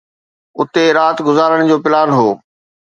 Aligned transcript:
اتي 0.59 0.83
رات 0.97 1.17
گذارڻ 1.27 1.57
جو 1.69 1.77
پلان 1.83 2.09
هو. 2.17 2.29